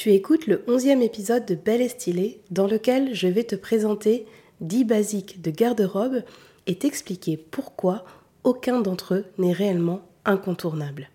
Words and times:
Tu 0.00 0.12
écoutes 0.12 0.46
le 0.46 0.64
onzième 0.66 1.02
épisode 1.02 1.44
de 1.44 1.54
Belle 1.54 1.82
et 1.82 1.88
Stylée 1.90 2.40
dans 2.50 2.66
lequel 2.66 3.14
je 3.14 3.28
vais 3.28 3.44
te 3.44 3.54
présenter 3.54 4.24
10 4.62 4.84
basiques 4.86 5.42
de 5.42 5.50
garde-robe 5.50 6.22
et 6.66 6.76
t'expliquer 6.76 7.36
pourquoi 7.36 8.06
aucun 8.42 8.80
d'entre 8.80 9.16
eux 9.16 9.24
n'est 9.36 9.52
réellement 9.52 10.00
incontournable. 10.24 11.10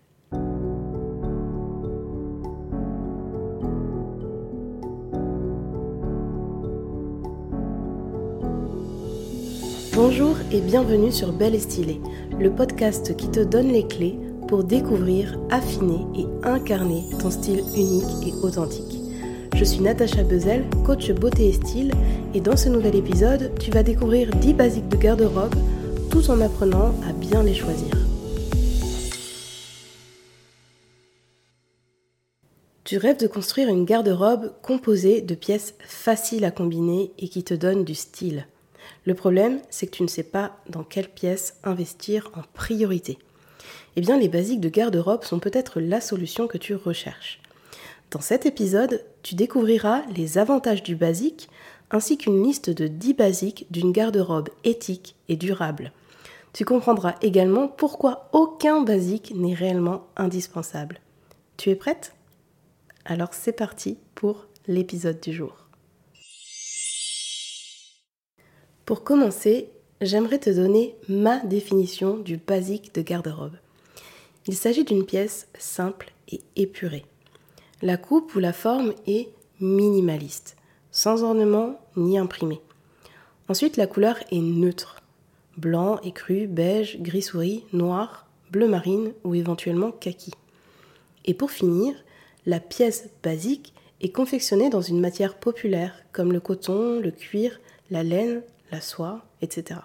Bonjour 9.94 10.36
et 10.52 10.60
bienvenue 10.60 11.10
sur 11.10 11.32
Belle 11.32 11.56
et 11.56 11.58
Stylée, 11.58 12.00
le 12.38 12.52
podcast 12.52 13.16
qui 13.16 13.32
te 13.32 13.40
donne 13.40 13.72
les 13.72 13.88
clés 13.88 14.16
pour 14.46 14.64
découvrir, 14.64 15.38
affiner 15.50 16.06
et 16.16 16.26
incarner 16.46 17.04
ton 17.20 17.30
style 17.30 17.62
unique 17.76 18.26
et 18.26 18.32
authentique. 18.42 19.00
Je 19.54 19.64
suis 19.64 19.80
Natacha 19.80 20.22
Bezel, 20.22 20.64
coach 20.84 21.10
beauté 21.12 21.48
et 21.48 21.52
style, 21.52 21.92
et 22.34 22.40
dans 22.40 22.56
ce 22.56 22.68
nouvel 22.68 22.94
épisode, 22.94 23.52
tu 23.58 23.70
vas 23.70 23.82
découvrir 23.82 24.30
10 24.30 24.54
basiques 24.54 24.88
de 24.88 24.96
garde-robe 24.96 25.54
tout 26.10 26.30
en 26.30 26.40
apprenant 26.40 26.94
à 27.08 27.12
bien 27.12 27.42
les 27.42 27.54
choisir. 27.54 27.90
Tu 32.84 32.98
rêves 32.98 33.18
de 33.18 33.26
construire 33.26 33.68
une 33.68 33.84
garde-robe 33.84 34.52
composée 34.62 35.20
de 35.20 35.34
pièces 35.34 35.74
faciles 35.80 36.44
à 36.44 36.52
combiner 36.52 37.10
et 37.18 37.28
qui 37.28 37.42
te 37.42 37.54
donnent 37.54 37.84
du 37.84 37.94
style. 37.94 38.46
Le 39.06 39.14
problème, 39.14 39.60
c'est 39.70 39.86
que 39.86 39.96
tu 39.96 40.02
ne 40.04 40.08
sais 40.08 40.22
pas 40.22 40.58
dans 40.68 40.84
quelle 40.84 41.08
pièce 41.08 41.56
investir 41.64 42.30
en 42.34 42.42
priorité. 42.54 43.18
Eh 43.96 44.02
bien, 44.02 44.18
les 44.18 44.28
basiques 44.28 44.60
de 44.60 44.68
garde-robe 44.68 45.24
sont 45.24 45.38
peut-être 45.38 45.80
la 45.80 46.02
solution 46.02 46.46
que 46.46 46.58
tu 46.58 46.74
recherches. 46.74 47.40
Dans 48.10 48.20
cet 48.20 48.44
épisode, 48.44 49.02
tu 49.22 49.34
découvriras 49.34 50.02
les 50.14 50.38
avantages 50.38 50.82
du 50.82 50.94
basique 50.94 51.48
ainsi 51.90 52.18
qu'une 52.18 52.42
liste 52.42 52.68
de 52.70 52.88
10 52.88 53.14
basiques 53.14 53.66
d'une 53.70 53.92
garde-robe 53.92 54.50
éthique 54.64 55.16
et 55.28 55.36
durable. 55.36 55.92
Tu 56.52 56.64
comprendras 56.64 57.14
également 57.22 57.68
pourquoi 57.68 58.28
aucun 58.32 58.82
basique 58.82 59.32
n'est 59.34 59.54
réellement 59.54 60.06
indispensable. 60.16 61.00
Tu 61.56 61.70
es 61.70 61.74
prête? 61.74 62.14
Alors 63.04 63.32
c'est 63.32 63.52
parti 63.52 63.98
pour 64.14 64.46
l'épisode 64.66 65.20
du 65.20 65.32
jour. 65.32 65.54
Pour 68.84 69.04
commencer, 69.04 69.70
j'aimerais 70.00 70.38
te 70.38 70.50
donner 70.50 70.96
ma 71.08 71.38
définition 71.40 72.18
du 72.18 72.36
basique 72.36 72.94
de 72.94 73.02
garde-robe. 73.02 73.56
Il 74.48 74.54
s'agit 74.54 74.84
d'une 74.84 75.04
pièce 75.04 75.48
simple 75.58 76.12
et 76.28 76.40
épurée. 76.54 77.04
La 77.82 77.96
coupe 77.96 78.34
ou 78.36 78.38
la 78.38 78.52
forme 78.52 78.94
est 79.06 79.28
minimaliste, 79.60 80.56
sans 80.92 81.24
ornement 81.24 81.80
ni 81.96 82.16
imprimé. 82.16 82.60
Ensuite, 83.48 83.76
la 83.76 83.86
couleur 83.86 84.18
est 84.30 84.40
neutre. 84.40 85.02
Blanc, 85.56 85.98
écru, 86.02 86.46
beige, 86.46 87.00
gris 87.00 87.22
souris, 87.22 87.64
noir, 87.72 88.28
bleu 88.50 88.68
marine 88.68 89.12
ou 89.24 89.34
éventuellement 89.34 89.90
kaki. 89.90 90.32
Et 91.24 91.34
pour 91.34 91.50
finir, 91.50 91.94
la 92.44 92.60
pièce 92.60 93.08
basique 93.22 93.74
est 94.00 94.12
confectionnée 94.12 94.70
dans 94.70 94.80
une 94.80 95.00
matière 95.00 95.34
populaire 95.38 96.04
comme 96.12 96.32
le 96.32 96.40
coton, 96.40 97.00
le 97.00 97.10
cuir, 97.10 97.60
la 97.90 98.04
laine, 98.04 98.42
la 98.70 98.80
soie, 98.80 99.24
etc. 99.42 99.80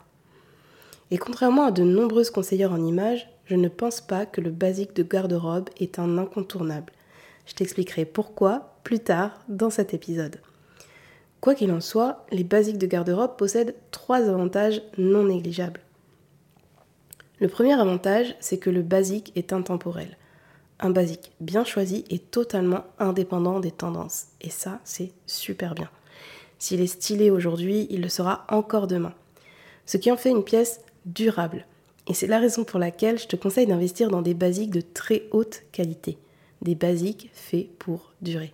Et 1.09 1.17
contrairement 1.17 1.65
à 1.65 1.71
de 1.71 1.83
nombreuses 1.83 2.29
conseillères 2.29 2.71
en 2.71 2.85
images, 2.85 3.29
je 3.45 3.55
ne 3.55 3.67
pense 3.67 4.01
pas 4.01 4.25
que 4.25 4.41
le 4.41 4.51
basique 4.51 4.95
de 4.95 5.03
garde-robe 5.03 5.69
est 5.77 5.99
un 5.99 6.17
incontournable. 6.17 6.93
Je 7.45 7.53
t'expliquerai 7.53 8.05
pourquoi 8.05 8.75
plus 8.83 8.99
tard 8.99 9.43
dans 9.47 9.69
cet 9.69 9.93
épisode. 9.93 10.39
Quoi 11.41 11.55
qu'il 11.55 11.71
en 11.71 11.81
soit, 11.81 12.25
les 12.31 12.43
basiques 12.43 12.77
de 12.77 12.87
garde-robe 12.87 13.35
possèdent 13.35 13.75
trois 13.89 14.29
avantages 14.29 14.81
non 14.97 15.23
négligeables. 15.23 15.81
Le 17.39 17.47
premier 17.47 17.73
avantage, 17.73 18.35
c'est 18.39 18.59
que 18.59 18.69
le 18.69 18.83
basique 18.83 19.31
est 19.35 19.51
intemporel. 19.51 20.17
Un 20.79 20.91
basique 20.91 21.31
bien 21.39 21.63
choisi 21.63 22.05
est 22.09 22.29
totalement 22.29 22.85
indépendant 22.99 23.59
des 23.59 23.71
tendances. 23.71 24.27
Et 24.41 24.51
ça, 24.51 24.79
c'est 24.83 25.11
super 25.25 25.73
bien. 25.73 25.89
S'il 26.59 26.81
est 26.81 26.87
stylé 26.87 27.31
aujourd'hui, 27.31 27.87
il 27.89 28.01
le 28.01 28.09
sera 28.09 28.45
encore 28.47 28.85
demain. 28.85 29.13
Ce 29.87 29.97
qui 29.97 30.11
en 30.11 30.17
fait 30.17 30.29
une 30.29 30.43
pièce 30.43 30.81
durable. 31.07 31.65
Et 32.11 32.13
c'est 32.13 32.27
la 32.27 32.39
raison 32.39 32.65
pour 32.65 32.77
laquelle 32.77 33.17
je 33.17 33.27
te 33.27 33.37
conseille 33.37 33.67
d'investir 33.67 34.09
dans 34.09 34.21
des 34.21 34.33
basiques 34.33 34.71
de 34.71 34.81
très 34.81 35.29
haute 35.31 35.61
qualité. 35.71 36.17
Des 36.61 36.75
basiques 36.75 37.29
faits 37.31 37.69
pour 37.79 38.11
durer. 38.21 38.53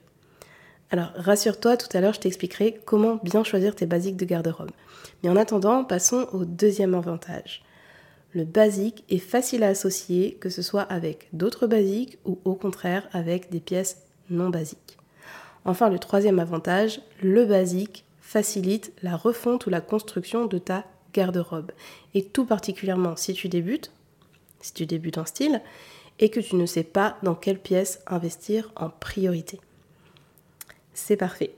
Alors 0.92 1.10
rassure-toi, 1.16 1.76
tout 1.76 1.88
à 1.98 2.00
l'heure 2.00 2.14
je 2.14 2.20
t'expliquerai 2.20 2.80
comment 2.86 3.20
bien 3.24 3.44
choisir 3.44 3.74
tes 3.74 3.88
basiques 3.88 4.16
de 4.16 4.26
garde-robe. 4.26 4.70
Mais 5.24 5.30
en 5.30 5.36
attendant, 5.36 5.84
passons 5.84 6.28
au 6.34 6.46
deuxième 6.46 6.94
avantage. 6.94 7.64
Le 8.32 8.44
basique 8.44 9.04
est 9.10 9.18
facile 9.18 9.64
à 9.64 9.70
associer, 9.70 10.38
que 10.40 10.50
ce 10.50 10.62
soit 10.62 10.84
avec 10.84 11.28
d'autres 11.34 11.66
basiques 11.66 12.20
ou 12.26 12.38
au 12.46 12.54
contraire 12.54 13.10
avec 13.12 13.50
des 13.50 13.60
pièces 13.60 14.04
non 14.30 14.52
basiques. 14.52 15.00
Enfin, 15.66 15.90
le 15.90 15.98
troisième 15.98 16.38
avantage, 16.38 17.02
le 17.24 17.44
basique 17.46 18.06
facilite 18.22 18.94
la 19.02 19.18
refonte 19.18 19.66
ou 19.66 19.72
la 19.72 19.82
construction 19.82 20.46
de 20.46 20.60
ta 20.60 20.86
garde-robe. 21.18 21.72
Et 22.14 22.24
tout 22.24 22.46
particulièrement 22.46 23.16
si 23.16 23.34
tu 23.34 23.50
débutes, 23.50 23.92
si 24.62 24.74
tu 24.74 24.86
débutes 24.86 25.18
en 25.18 25.26
style, 25.26 25.62
et 26.20 26.30
que 26.30 26.40
tu 26.40 26.56
ne 26.56 26.66
sais 26.66 26.84
pas 26.84 27.18
dans 27.24 27.36
quelle 27.36 27.60
pièce 27.60 28.00
investir 28.08 28.72
en 28.76 28.90
priorité. 28.90 29.60
C'est 30.94 31.18
parfait. 31.18 31.54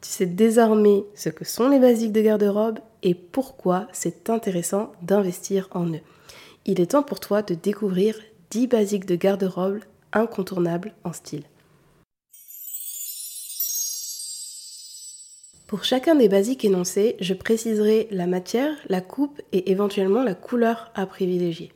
Tu 0.00 0.08
sais 0.08 0.26
désormais 0.26 1.04
ce 1.14 1.28
que 1.28 1.44
sont 1.44 1.68
les 1.68 1.78
basiques 1.78 2.12
de 2.12 2.20
garde-robe 2.20 2.80
et 3.02 3.14
pourquoi 3.14 3.86
c'est 3.92 4.28
intéressant 4.30 4.92
d'investir 5.02 5.68
en 5.70 5.86
eux. 5.86 6.00
Il 6.66 6.80
est 6.80 6.92
temps 6.92 7.02
pour 7.02 7.20
toi 7.20 7.42
de 7.42 7.54
découvrir 7.54 8.18
10 8.50 8.66
basiques 8.66 9.06
de 9.06 9.16
garde-robe 9.16 9.80
incontournables 10.12 10.92
en 11.04 11.12
style. 11.12 11.44
Pour 15.72 15.84
chacun 15.84 16.14
des 16.14 16.28
basiques 16.28 16.66
énoncés, 16.66 17.16
je 17.18 17.32
préciserai 17.32 18.06
la 18.10 18.26
matière, 18.26 18.76
la 18.90 19.00
coupe 19.00 19.40
et 19.52 19.70
éventuellement 19.70 20.22
la 20.22 20.34
couleur 20.34 20.90
à 20.94 21.06
privilégier. 21.06 21.72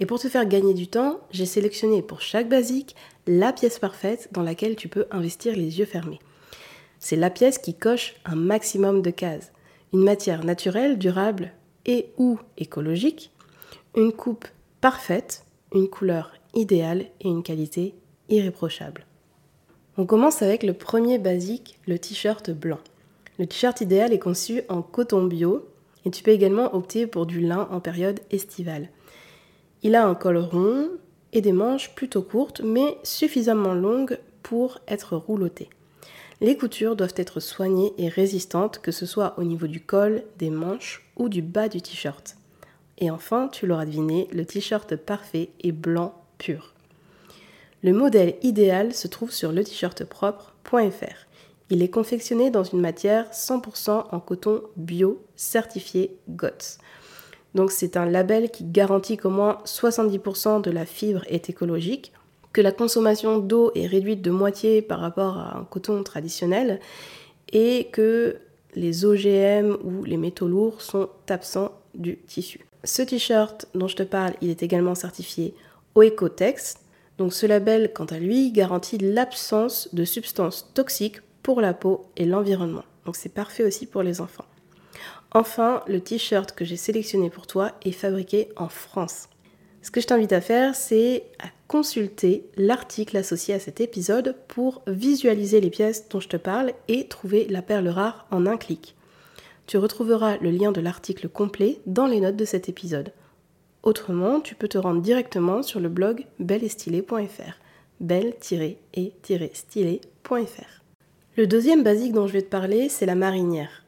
Et 0.00 0.06
pour 0.06 0.18
te 0.18 0.28
faire 0.28 0.44
gagner 0.44 0.74
du 0.74 0.88
temps, 0.88 1.20
j'ai 1.30 1.46
sélectionné 1.46 2.02
pour 2.02 2.20
chaque 2.20 2.48
basique 2.48 2.96
la 3.28 3.52
pièce 3.52 3.78
parfaite 3.78 4.28
dans 4.32 4.42
laquelle 4.42 4.74
tu 4.74 4.88
peux 4.88 5.06
investir 5.12 5.54
les 5.54 5.78
yeux 5.78 5.84
fermés. 5.84 6.18
C'est 6.98 7.14
la 7.14 7.30
pièce 7.30 7.58
qui 7.58 7.74
coche 7.74 8.16
un 8.24 8.34
maximum 8.34 9.02
de 9.02 9.10
cases. 9.10 9.52
Une 9.92 10.02
matière 10.02 10.44
naturelle, 10.44 10.98
durable 10.98 11.52
et 11.86 12.08
ou 12.16 12.40
écologique, 12.56 13.30
une 13.96 14.10
coupe 14.10 14.48
parfaite, 14.80 15.44
une 15.72 15.88
couleur 15.88 16.32
idéale 16.54 17.02
et 17.20 17.28
une 17.28 17.44
qualité 17.44 17.94
irréprochable. 18.30 19.06
On 19.96 20.06
commence 20.06 20.42
avec 20.42 20.64
le 20.64 20.72
premier 20.72 21.18
basique, 21.18 21.78
le 21.86 22.00
t-shirt 22.00 22.50
blanc. 22.50 22.80
Le 23.38 23.46
t-shirt 23.46 23.80
idéal 23.80 24.12
est 24.12 24.18
conçu 24.18 24.62
en 24.68 24.82
coton 24.82 25.24
bio 25.24 25.68
et 26.04 26.10
tu 26.10 26.22
peux 26.22 26.32
également 26.32 26.74
opter 26.74 27.06
pour 27.06 27.24
du 27.24 27.40
lin 27.40 27.68
en 27.70 27.80
période 27.80 28.20
estivale. 28.30 28.88
Il 29.82 29.94
a 29.94 30.04
un 30.04 30.14
col 30.14 30.38
rond 30.38 30.88
et 31.32 31.40
des 31.40 31.52
manches 31.52 31.94
plutôt 31.94 32.22
courtes 32.22 32.60
mais 32.64 32.98
suffisamment 33.04 33.74
longues 33.74 34.18
pour 34.42 34.80
être 34.88 35.16
roulottées. 35.16 35.70
Les 36.40 36.56
coutures 36.56 36.96
doivent 36.96 37.14
être 37.16 37.40
soignées 37.40 37.92
et 37.98 38.08
résistantes, 38.08 38.78
que 38.78 38.92
ce 38.92 39.06
soit 39.06 39.34
au 39.38 39.44
niveau 39.44 39.66
du 39.66 39.80
col, 39.80 40.22
des 40.38 40.50
manches 40.50 41.08
ou 41.16 41.28
du 41.28 41.42
bas 41.42 41.68
du 41.68 41.82
t-shirt. 41.82 42.36
Et 42.98 43.10
enfin, 43.10 43.48
tu 43.48 43.66
l'auras 43.66 43.86
deviné, 43.86 44.28
le 44.32 44.44
t-shirt 44.44 44.96
parfait 44.96 45.50
est 45.62 45.72
blanc 45.72 46.14
pur. 46.38 46.74
Le 47.82 47.92
modèle 47.92 48.34
idéal 48.42 48.94
se 48.94 49.06
trouve 49.06 49.32
sur 49.32 49.52
le 49.52 49.62
t-shirt 49.62 50.04
propre.fr. 50.04 51.27
Il 51.70 51.82
est 51.82 51.90
confectionné 51.90 52.50
dans 52.50 52.64
une 52.64 52.80
matière 52.80 53.30
100% 53.30 54.06
en 54.10 54.20
coton 54.20 54.62
bio 54.76 55.22
certifié 55.36 56.16
GOTS. 56.28 56.78
Donc 57.54 57.72
c'est 57.72 57.96
un 57.96 58.06
label 58.06 58.50
qui 58.50 58.64
garantit 58.64 59.16
qu'au 59.16 59.30
moins 59.30 59.58
70% 59.64 60.62
de 60.62 60.70
la 60.70 60.86
fibre 60.86 61.24
est 61.28 61.50
écologique, 61.50 62.12
que 62.52 62.60
la 62.60 62.72
consommation 62.72 63.38
d'eau 63.38 63.70
est 63.74 63.86
réduite 63.86 64.22
de 64.22 64.30
moitié 64.30 64.82
par 64.82 65.00
rapport 65.00 65.38
à 65.38 65.58
un 65.58 65.64
coton 65.64 66.02
traditionnel 66.02 66.80
et 67.52 67.88
que 67.92 68.36
les 68.74 69.04
OGM 69.04 69.76
ou 69.84 70.04
les 70.04 70.16
métaux 70.16 70.48
lourds 70.48 70.80
sont 70.80 71.08
absents 71.28 71.72
du 71.94 72.18
tissu. 72.18 72.60
Ce 72.84 73.02
t-shirt 73.02 73.66
dont 73.74 73.88
je 73.88 73.96
te 73.96 74.02
parle, 74.02 74.34
il 74.40 74.50
est 74.50 74.62
également 74.62 74.94
certifié 74.94 75.54
Oecotex. 75.94 76.76
Donc 77.18 77.32
ce 77.32 77.46
label, 77.46 77.92
quant 77.92 78.04
à 78.06 78.18
lui, 78.18 78.52
garantit 78.52 78.98
l'absence 78.98 79.92
de 79.92 80.04
substances 80.04 80.70
toxiques 80.74 81.20
pour 81.48 81.62
la 81.62 81.72
peau 81.72 82.04
et 82.18 82.26
l'environnement. 82.26 82.84
Donc 83.06 83.16
c'est 83.16 83.32
parfait 83.32 83.64
aussi 83.64 83.86
pour 83.86 84.02
les 84.02 84.20
enfants. 84.20 84.44
Enfin, 85.32 85.82
le 85.86 85.98
t-shirt 85.98 86.52
que 86.52 86.66
j'ai 86.66 86.76
sélectionné 86.76 87.30
pour 87.30 87.46
toi 87.46 87.72
est 87.86 87.92
fabriqué 87.92 88.50
en 88.56 88.68
France. 88.68 89.30
Ce 89.80 89.90
que 89.90 90.02
je 90.02 90.06
t'invite 90.06 90.34
à 90.34 90.42
faire, 90.42 90.74
c'est 90.74 91.24
à 91.38 91.46
consulter 91.66 92.44
l'article 92.58 93.16
associé 93.16 93.54
à 93.54 93.60
cet 93.60 93.80
épisode 93.80 94.36
pour 94.46 94.82
visualiser 94.86 95.62
les 95.62 95.70
pièces 95.70 96.10
dont 96.10 96.20
je 96.20 96.28
te 96.28 96.36
parle 96.36 96.74
et 96.86 97.08
trouver 97.08 97.46
la 97.48 97.62
perle 97.62 97.88
rare 97.88 98.26
en 98.30 98.44
un 98.44 98.58
clic. 98.58 98.94
Tu 99.66 99.78
retrouveras 99.78 100.36
le 100.42 100.50
lien 100.50 100.70
de 100.70 100.82
l'article 100.82 101.30
complet 101.30 101.80
dans 101.86 102.06
les 102.06 102.20
notes 102.20 102.36
de 102.36 102.44
cet 102.44 102.68
épisode. 102.68 103.14
Autrement, 103.82 104.40
tu 104.40 104.54
peux 104.54 104.68
te 104.68 104.76
rendre 104.76 105.00
directement 105.00 105.62
sur 105.62 105.80
le 105.80 105.88
blog 105.88 106.26
belleestylé.fr 106.40 107.54
belle-et-stylé.fr. 108.00 110.78
Le 111.38 111.46
deuxième 111.46 111.82
basique 111.84 112.12
dont 112.14 112.26
je 112.26 112.32
vais 112.32 112.42
te 112.42 112.50
parler, 112.50 112.88
c'est 112.88 113.06
la 113.06 113.14
marinière. 113.14 113.84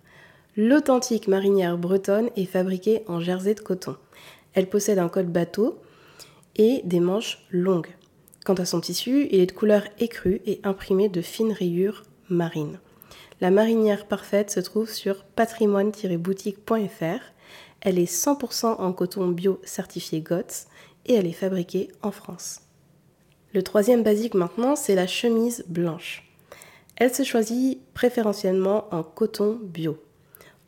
L'authentique 0.56 1.26
marinière 1.26 1.78
bretonne 1.78 2.30
est 2.36 2.44
fabriquée 2.44 3.02
en 3.08 3.18
jersey 3.18 3.56
de 3.56 3.60
coton. 3.60 3.96
Elle 4.54 4.68
possède 4.68 5.00
un 5.00 5.08
code 5.08 5.32
bateau 5.32 5.80
et 6.54 6.80
des 6.84 7.00
manches 7.00 7.44
longues. 7.50 7.92
Quant 8.44 8.54
à 8.54 8.64
son 8.64 8.80
tissu, 8.80 9.26
il 9.32 9.40
est 9.40 9.46
de 9.46 9.52
couleur 9.52 9.82
écrue 9.98 10.40
et 10.46 10.60
imprimé 10.62 11.08
de 11.08 11.20
fines 11.20 11.50
rayures 11.50 12.04
marines. 12.28 12.78
La 13.40 13.50
marinière 13.50 14.06
parfaite 14.06 14.52
se 14.52 14.60
trouve 14.60 14.88
sur 14.88 15.24
patrimoine-boutique.fr. 15.24 17.20
Elle 17.80 17.98
est 17.98 18.12
100% 18.12 18.80
en 18.80 18.92
coton 18.92 19.26
bio 19.26 19.60
certifié 19.64 20.20
GOTS 20.20 20.68
et 21.06 21.14
elle 21.14 21.26
est 21.26 21.32
fabriquée 21.32 21.90
en 22.02 22.12
France. 22.12 22.60
Le 23.52 23.64
troisième 23.64 24.04
basique 24.04 24.34
maintenant, 24.34 24.76
c'est 24.76 24.94
la 24.94 25.08
chemise 25.08 25.64
blanche. 25.66 26.29
Elle 27.00 27.14
se 27.14 27.22
choisit 27.22 27.80
préférentiellement 27.94 28.84
en 28.94 29.02
coton 29.02 29.58
bio. 29.62 29.96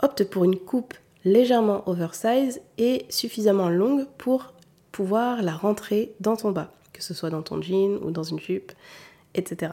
Opte 0.02 0.24
pour 0.24 0.44
une 0.44 0.58
coupe 0.58 0.94
légèrement 1.26 1.86
oversize 1.86 2.62
et 2.78 3.04
suffisamment 3.10 3.68
longue 3.68 4.06
pour 4.16 4.54
pouvoir 4.92 5.42
la 5.42 5.52
rentrer 5.52 6.14
dans 6.20 6.36
ton 6.36 6.50
bas, 6.50 6.72
que 6.94 7.02
ce 7.02 7.12
soit 7.12 7.28
dans 7.28 7.42
ton 7.42 7.60
jean 7.60 7.98
ou 8.02 8.10
dans 8.10 8.22
une 8.22 8.40
jupe, 8.40 8.72
etc. 9.34 9.72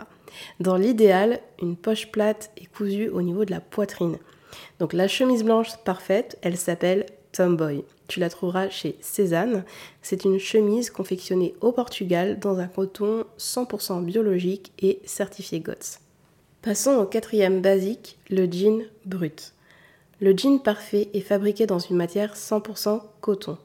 Dans 0.60 0.76
l'idéal, 0.76 1.40
une 1.62 1.78
poche 1.78 2.12
plate 2.12 2.52
est 2.58 2.66
cousue 2.66 3.08
au 3.08 3.22
niveau 3.22 3.46
de 3.46 3.52
la 3.52 3.62
poitrine. 3.62 4.18
Donc 4.80 4.92
la 4.92 5.08
chemise 5.08 5.46
blanche 5.46 5.78
parfaite, 5.86 6.38
elle 6.42 6.58
s'appelle 6.58 7.06
Tomboy. 7.32 7.86
Tu 8.10 8.20
la 8.20 8.30
trouveras 8.30 8.68
chez 8.68 8.98
Cézanne. 9.00 9.64
C'est 10.02 10.26
une 10.26 10.40
chemise 10.40 10.90
confectionnée 10.90 11.56
au 11.62 11.72
Portugal 11.72 12.38
dans 12.38 12.60
un 12.60 12.68
coton 12.68 13.24
100% 13.38 14.04
biologique 14.04 14.74
et 14.80 15.00
certifié 15.06 15.62
GOTS. 15.62 16.09
Passons 16.62 16.98
au 16.98 17.06
quatrième 17.06 17.62
basique, 17.62 18.20
le 18.30 18.46
jean 18.46 18.84
brut. 19.06 19.54
Le 20.20 20.36
jean 20.36 20.60
parfait 20.60 21.10
est 21.14 21.22
fabriqué 21.22 21.66
dans 21.66 21.80
une 21.80 21.96
matière 21.96 22.36
100% 22.36 23.02
coton. 23.22 23.58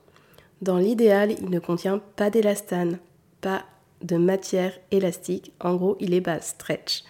Dans 0.62 0.78
l'idéal, 0.78 1.32
il 1.32 1.50
ne 1.50 1.58
contient 1.58 2.00
pas 2.14 2.30
d'élastane, 2.30 3.00
pas 3.40 3.64
de 4.02 4.16
matière 4.16 4.78
élastique. 4.92 5.52
En 5.58 5.74
gros, 5.74 5.96
il 5.98 6.14
est 6.14 6.20
bas 6.20 6.40
stretch. 6.40 7.02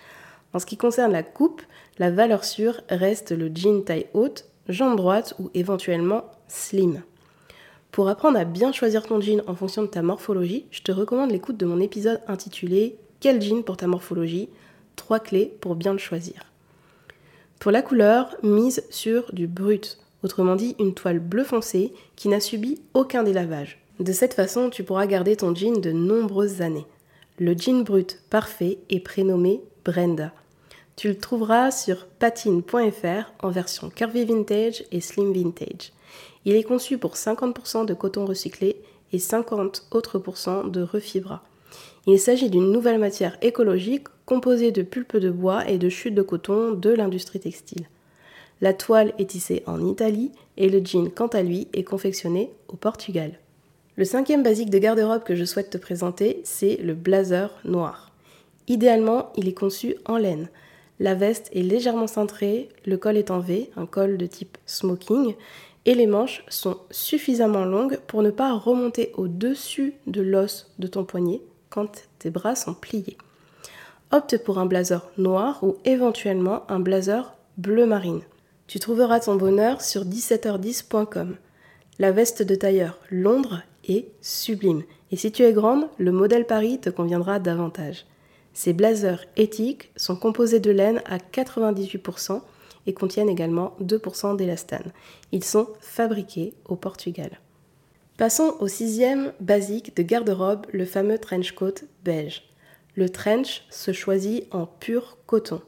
En 0.55 0.59
ce 0.59 0.65
qui 0.65 0.79
concerne 0.79 1.13
la 1.13 1.23
coupe, 1.23 1.61
la 1.99 2.11
valeur 2.11 2.45
sûre 2.45 2.81
reste 2.89 3.33
le 3.33 3.51
jean 3.55 3.83
taille 3.83 4.07
haute, 4.15 4.47
jambe 4.71 4.97
droite 4.97 5.35
ou 5.39 5.51
éventuellement 5.53 6.25
slim. 6.49 7.03
Pour 7.93 8.09
apprendre 8.09 8.39
à 8.39 8.45
bien 8.47 8.73
choisir 8.73 9.03
ton 9.03 9.21
jean 9.21 9.43
en 9.47 9.55
fonction 9.55 9.83
de 9.83 9.89
ta 9.89 10.01
morphologie, 10.01 10.65
je 10.71 10.81
te 10.81 10.93
recommande 10.93 11.31
l'écoute 11.31 11.59
de 11.59 11.67
mon 11.67 11.81
épisode 11.81 12.23
intitulé 12.27 12.97
Quel 13.21 13.43
jean 13.43 13.63
pour 13.63 13.77
ta 13.77 13.87
morphologie? 13.87 14.49
Trois 14.97 15.21
clés 15.21 15.55
pour 15.61 15.75
bien 15.75 15.93
le 15.93 15.99
choisir. 15.99 16.45
Pour 17.59 17.71
la 17.71 17.83
couleur, 17.83 18.37
mise 18.43 18.85
sur 18.91 19.33
du 19.33 19.47
brut, 19.47 19.99
autrement 20.23 20.57
dit 20.57 20.77
une 20.79 20.95
toile 20.95 21.19
bleu 21.19 21.45
foncé 21.45 21.93
qui 22.17 22.29
n'a 22.29 22.41
subi 22.41 22.81
aucun 22.95 23.23
délavages. 23.23 23.79
De 24.01 24.13
cette 24.13 24.35
façon, 24.35 24.71
tu 24.71 24.85
pourras 24.85 25.07
garder 25.07 25.37
ton 25.37 25.55
jean 25.55 25.81
de 25.81 25.93
nombreuses 25.93 26.63
années. 26.63 26.87
Le 27.39 27.57
jean 27.57 27.83
brut 27.83 28.21
parfait 28.31 28.79
est 28.91 29.01
prénommé 29.01 29.61
Brenda. 29.85 30.33
Tu 30.97 31.09
le 31.09 31.17
trouveras 31.17 31.71
sur 31.71 32.07
patine.fr 32.07 33.33
en 33.43 33.51
version 33.51 33.91
curvy 33.91 34.25
vintage 34.25 34.85
et 34.93 35.01
slim 35.01 35.33
vintage. 35.33 35.93
Il 36.45 36.55
est 36.55 36.63
conçu 36.63 36.99
pour 36.99 37.15
50% 37.15 37.87
de 37.87 37.95
coton 37.95 38.27
recyclé 38.27 38.77
et 39.13 39.19
50 39.19 39.89
autres 39.91 40.19
de 40.69 40.83
refibra. 40.83 41.43
Il 42.07 42.19
s'agit 42.19 42.51
d'une 42.51 42.71
nouvelle 42.71 42.99
matière 42.99 43.37
écologique 43.43 44.09
composée 44.27 44.73
de 44.73 44.83
pulpe 44.83 45.17
de 45.17 45.31
bois 45.31 45.69
et 45.69 45.79
de 45.79 45.89
chutes 45.89 46.15
de 46.15 46.23
coton 46.23 46.73
de 46.73 46.91
l'industrie 46.91 47.41
textile. 47.41 47.89
La 48.61 48.73
toile 48.73 49.13
est 49.19 49.31
tissée 49.31 49.63
en 49.67 49.85
Italie 49.87 50.31
et 50.57 50.69
le 50.69 50.85
jean, 50.85 51.11
quant 51.11 51.27
à 51.29 51.43
lui, 51.43 51.69
est 51.73 51.85
confectionné 51.85 52.51
au 52.69 52.77
Portugal. 52.77 53.33
Le 53.97 54.05
cinquième 54.05 54.43
basique 54.43 54.71
de 54.71 54.79
garde-robe 54.79 55.23
que 55.23 55.35
je 55.35 55.45
souhaite 55.45 55.71
te 55.71 55.79
présenter, 55.79 56.41
c'est 56.45 56.77
le 56.77 56.95
blazer 56.95 57.51
noir. 57.65 58.13
Idéalement, 58.67 59.33
il 59.37 59.49
est 59.49 59.55
conçu 59.55 59.97
en 60.05 60.17
laine. 60.17 60.49
La 61.01 61.15
veste 61.15 61.51
est 61.53 61.63
légèrement 61.63 62.07
cintrée, 62.07 62.69
le 62.87 62.97
col 62.97 63.17
est 63.17 63.31
en 63.31 63.41
V, 63.41 63.71
un 63.77 63.87
col 63.87 64.17
de 64.17 64.27
type 64.27 64.57
smoking, 64.67 65.35
et 65.87 65.95
les 65.95 66.07
manches 66.07 66.45
sont 66.49 66.79
suffisamment 66.91 67.65
longues 67.65 67.99
pour 68.07 68.23
ne 68.23 68.31
pas 68.31 68.55
remonter 68.55 69.13
au-dessus 69.17 69.95
de 70.07 70.23
l'os 70.23 70.73
de 70.79 70.87
ton 70.87 71.05
poignet 71.05 71.43
quand 71.69 72.09
tes 72.19 72.31
bras 72.31 72.55
sont 72.55 72.75
pliés. 72.75 73.17
Opte 74.15 74.39
pour 74.39 74.61
un 74.61 74.67
blazer 74.67 75.11
noir 75.19 75.59
ou 75.65 75.77
éventuellement 75.85 76.63
un 76.71 76.79
blazer 76.79 77.35
bleu 77.57 77.85
marine. 77.85 78.21
Tu 78.69 78.79
trouveras 78.79 79.19
ton 79.19 79.35
bonheur 79.35 79.81
sur 79.81 80.05
17h10.com. 80.05 81.35
La 81.99 82.13
veste 82.13 82.41
de 82.41 82.55
tailleur 82.55 83.01
Londres 83.11 83.63
est 83.89 84.07
sublime 84.21 84.85
et 85.11 85.17
si 85.17 85.33
tu 85.33 85.43
es 85.43 85.53
grande, 85.53 85.89
le 85.99 86.13
modèle 86.13 86.47
Paris 86.47 86.79
te 86.79 86.91
conviendra 86.91 87.41
davantage. 87.41 88.07
Ces 88.53 88.73
blazers 88.73 89.25
éthiques 89.37 89.91
sont 89.97 90.15
composés 90.15 90.61
de 90.61 90.71
laine 90.71 91.03
à 91.07 91.19
98% 91.19 92.41
et 92.87 92.95
contiennent 92.95 93.29
également 93.29 93.75
2% 93.83 94.37
d'élastane. 94.37 94.93
Ils 95.33 95.43
sont 95.43 95.71
fabriqués 95.81 96.55
au 96.69 96.77
Portugal. 96.77 97.41
Passons 98.17 98.55
au 98.61 98.69
sixième 98.69 99.33
basique 99.41 99.97
de 99.97 100.05
garde-robe, 100.05 100.67
le 100.73 100.85
fameux 100.85 101.19
trench 101.19 101.51
coat 101.51 101.83
beige. 102.05 102.54
Le 102.97 103.09
trench 103.09 103.65
se 103.71 103.93
choisit 103.93 104.47
en 104.53 104.67
pur 104.67 105.19
coton. 105.27 105.61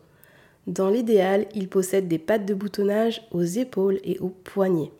Dans 0.66 0.90
l'idéal, 0.90 1.46
il 1.54 1.68
possède 1.68 2.08
des 2.08 2.18
pattes 2.18 2.46
de 2.46 2.54
boutonnage 2.54 3.22
aux 3.32 3.42
épaules 3.42 4.00
et 4.04 4.18
aux 4.18 4.28
poignets, 4.28 4.92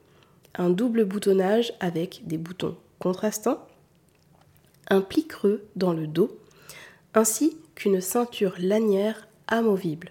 un 0.55 0.70
double 0.70 1.05
boutonnage 1.05 1.73
avec 1.81 2.23
des 2.26 2.38
boutons 2.38 2.76
contrastants, 2.99 3.67
un 4.88 5.00
pli 5.00 5.26
creux 5.26 5.64
dans 5.76 5.93
le 5.93 6.06
dos, 6.06 6.37
ainsi 7.14 7.58
qu'une 7.75 8.00
ceinture 8.00 8.55
lanière 8.58 9.29
amovible. 9.49 10.11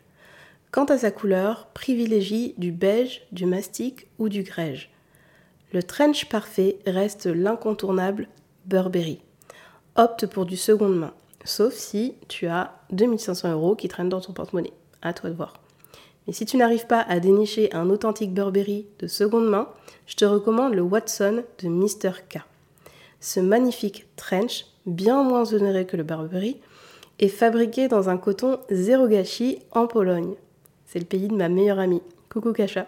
Quant 0.72 0.86
à 0.86 0.98
sa 0.98 1.12
couleur, 1.12 1.68
privilégie 1.68 2.54
du 2.58 2.72
beige, 2.72 3.26
du 3.32 3.46
mastic 3.46 4.08
ou 4.20 4.28
du 4.28 4.44
grège. 4.44 4.92
Le 5.72 5.84
trench 5.84 6.28
parfait 6.28 6.80
reste 6.86 7.28
l'incontournable 7.28 8.28
Burberry. 8.66 9.22
Opte 9.96 10.26
pour 10.26 10.46
du 10.46 10.58
seconde 10.58 10.98
main, 10.98 11.14
sauf 11.46 11.74
si 11.74 12.16
tu 12.28 12.48
as 12.48 12.74
2500 12.92 13.52
euros 13.54 13.76
qui 13.76 13.88
traînent 13.88 14.10
dans 14.10 14.22
ton 14.22 14.34
porte-monnaie. 14.34 14.74
À 15.02 15.14
toi 15.14 15.30
de 15.30 15.36
voir. 15.36 15.54
Mais 16.28 16.34
si 16.34 16.46
tu 16.46 16.58
n'arrives 16.58 16.88
pas 16.88 17.02
à 17.02 17.20
dénicher 17.20 17.72
un 17.74 17.90
authentique 17.90 18.34
Burberry 18.34 18.88
de 19.00 19.08
seconde 19.08 19.48
main, 19.48 19.70
je 20.08 20.16
te 20.16 20.26
recommande 20.26 20.74
le 20.74 20.82
Watson 20.82 21.44
de 21.64 21.68
Mr. 21.68 22.24
K. 22.28 22.40
Ce 23.20 23.40
magnifique 23.40 24.08
trench, 24.16 24.66
bien 24.86 25.24
moins 25.24 25.54
onéré 25.54 25.86
que 25.86 25.98
le 25.98 26.04
Burberry, 26.04 26.58
est 27.20 27.28
fabriqué 27.28 27.88
dans 27.88 28.10
un 28.10 28.18
coton 28.18 28.60
zéro 28.70 29.08
gâchis 29.08 29.60
en 29.72 29.88
Pologne. 29.88 30.36
C'est 30.86 31.00
le 31.00 31.06
pays 31.06 31.28
de 31.28 31.36
ma 31.36 31.50
meilleure 31.50 31.80
amie. 31.80 32.02
Coucou 32.30 32.52
Kacha. 32.52 32.88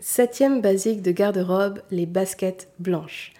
Septième 0.00 0.60
basique 0.60 1.02
de 1.02 1.12
garde-robe, 1.12 1.80
les 1.90 2.06
baskets 2.06 2.68
blanches. 2.78 3.32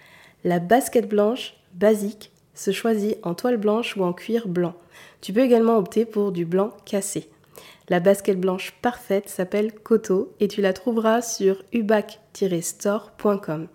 La 0.43 0.59
basket 0.59 1.07
blanche, 1.07 1.55
basique, 1.73 2.31
se 2.55 2.71
choisit 2.71 3.17
en 3.23 3.35
toile 3.35 3.57
blanche 3.57 3.95
ou 3.97 4.03
en 4.03 4.13
cuir 4.13 4.47
blanc. 4.47 4.73
Tu 5.21 5.31
peux 5.33 5.41
également 5.41 5.77
opter 5.77 6.05
pour 6.05 6.31
du 6.31 6.45
blanc 6.45 6.71
cassé. 6.85 7.29
La 7.89 7.99
basket 7.99 8.39
blanche 8.39 8.73
parfaite 8.81 9.29
s'appelle 9.29 9.73
Koto 9.73 10.33
et 10.39 10.47
tu 10.47 10.61
la 10.61 10.73
trouveras 10.73 11.21
sur 11.21 11.61
ubac-store.com. 11.73 13.67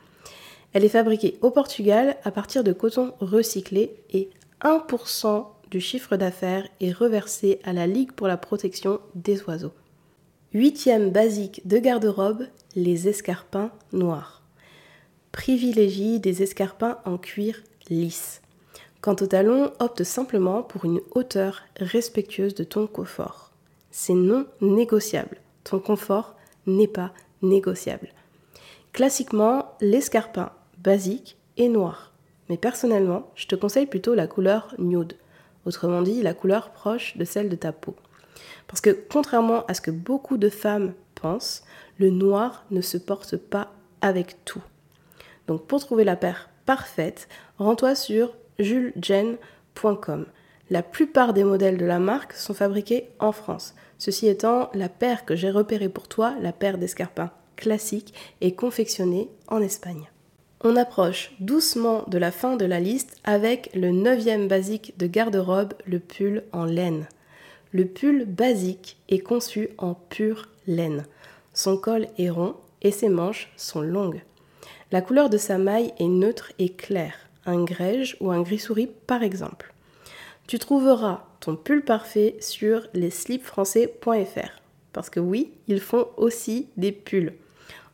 Elle 0.72 0.84
est 0.84 0.88
fabriquée 0.88 1.38
au 1.42 1.50
Portugal 1.50 2.16
à 2.24 2.30
partir 2.30 2.64
de 2.64 2.72
coton 2.72 3.12
recyclé 3.20 3.94
et 4.12 4.30
1% 4.62 5.46
du 5.70 5.80
chiffre 5.80 6.16
d'affaires 6.16 6.66
est 6.80 6.92
reversé 6.92 7.60
à 7.64 7.72
la 7.72 7.86
Ligue 7.86 8.12
pour 8.12 8.26
la 8.26 8.36
protection 8.36 9.00
des 9.14 9.42
oiseaux. 9.44 9.72
Huitième 10.52 11.10
basique 11.10 11.66
de 11.66 11.78
garde-robe, 11.78 12.46
les 12.74 13.08
escarpins 13.08 13.70
noirs. 13.92 14.42
Privilégie 15.30 16.18
des 16.18 16.42
escarpins 16.42 16.98
en 17.04 17.18
cuir 17.18 17.62
lisse. 17.88 18.42
Quant 19.00 19.16
au 19.20 19.26
talon, 19.26 19.72
opte 19.78 20.04
simplement 20.04 20.62
pour 20.62 20.84
une 20.84 21.00
hauteur 21.12 21.62
respectueuse 21.78 22.54
de 22.54 22.64
ton 22.64 22.86
confort. 22.86 23.50
C'est 23.90 24.14
non 24.14 24.46
négociable. 24.60 25.38
Ton 25.64 25.80
confort 25.80 26.34
n'est 26.66 26.86
pas 26.86 27.12
négociable. 27.40 28.08
Classiquement, 28.92 29.72
l'escarpin 29.80 30.52
basique 30.78 31.38
est 31.56 31.68
noir. 31.68 32.12
mais 32.48 32.56
personnellement, 32.56 33.30
je 33.36 33.46
te 33.46 33.54
conseille 33.54 33.86
plutôt 33.86 34.16
la 34.16 34.26
couleur 34.26 34.74
nude, 34.76 35.14
autrement 35.66 36.02
dit 36.02 36.20
la 36.20 36.34
couleur 36.34 36.70
proche 36.70 37.16
de 37.16 37.24
celle 37.24 37.48
de 37.48 37.54
ta 37.54 37.70
peau. 37.70 37.94
Parce 38.66 38.80
que 38.80 38.90
contrairement 38.90 39.64
à 39.66 39.74
ce 39.74 39.80
que 39.80 39.92
beaucoup 39.92 40.36
de 40.36 40.48
femmes 40.48 40.92
pensent, 41.14 41.62
le 41.98 42.10
noir 42.10 42.64
ne 42.72 42.80
se 42.80 42.98
porte 42.98 43.36
pas 43.36 43.72
avec 44.00 44.44
tout. 44.44 44.62
Donc 45.46 45.66
pour 45.66 45.78
trouver 45.78 46.02
la 46.02 46.16
paire 46.16 46.50
parfaite, 46.66 47.28
rends-toi 47.58 47.94
sur 47.94 48.32
julesjen.com. 48.62 50.26
La 50.70 50.82
plupart 50.82 51.32
des 51.32 51.44
modèles 51.44 51.78
de 51.78 51.86
la 51.86 51.98
marque 51.98 52.34
sont 52.34 52.54
fabriqués 52.54 53.08
en 53.18 53.32
France. 53.32 53.74
Ceci 53.98 54.28
étant, 54.28 54.70
la 54.74 54.88
paire 54.88 55.24
que 55.24 55.34
j'ai 55.34 55.50
repérée 55.50 55.88
pour 55.88 56.06
toi, 56.06 56.34
la 56.40 56.52
paire 56.52 56.78
d'escarpins 56.78 57.32
classique, 57.60 58.12
est 58.40 58.52
confectionnée 58.52 59.28
en 59.46 59.60
Espagne. 59.60 60.10
On 60.62 60.76
approche 60.76 61.32
doucement 61.38 62.04
de 62.08 62.18
la 62.18 62.32
fin 62.32 62.56
de 62.56 62.64
la 62.64 62.80
liste 62.80 63.16
avec 63.22 63.70
le 63.74 63.92
neuvième 63.92 64.48
basique 64.48 64.94
de 64.98 65.06
garde-robe, 65.06 65.74
le 65.86 66.00
pull 66.00 66.42
en 66.52 66.64
laine. 66.64 67.06
Le 67.72 67.84
pull 67.84 68.24
basique 68.24 68.98
est 69.08 69.20
conçu 69.20 69.68
en 69.78 69.94
pure 69.94 70.48
laine. 70.66 71.06
Son 71.54 71.76
col 71.76 72.08
est 72.18 72.30
rond 72.30 72.56
et 72.82 72.90
ses 72.90 73.08
manches 73.08 73.52
sont 73.56 73.80
longues. 73.80 74.22
La 74.92 75.00
couleur 75.02 75.30
de 75.30 75.38
sa 75.38 75.56
maille 75.56 75.92
est 75.98 76.08
neutre 76.08 76.52
et 76.58 76.70
claire, 76.70 77.29
un 77.46 77.64
grège 77.64 78.16
ou 78.20 78.30
un 78.30 78.42
gris-souris 78.42 78.90
par 79.06 79.22
exemple. 79.22 79.72
Tu 80.46 80.58
trouveras 80.58 81.24
ton 81.40 81.56
pull 81.56 81.84
parfait 81.84 82.36
sur 82.40 82.86
leslipfrançais.fr 82.94 84.60
parce 84.92 85.10
que 85.10 85.20
oui, 85.20 85.52
ils 85.68 85.80
font 85.80 86.08
aussi 86.16 86.68
des 86.76 86.92
pulls. 86.92 87.34